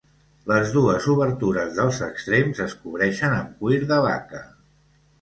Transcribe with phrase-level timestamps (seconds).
[0.51, 4.47] Les dues obertures dels extrems es cobreixen amb cuir de vaca.